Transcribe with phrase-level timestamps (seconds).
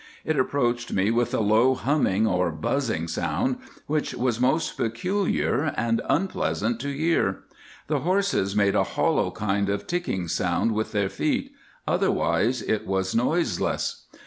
[0.25, 6.79] It approached with a low humming or buzzing sound, which was most peculiar and unpleasant
[6.79, 7.43] to hear.
[7.85, 11.51] The horses made a hollow kind of ticking sound with their feet,
[11.87, 14.07] otherwise it was noiseless.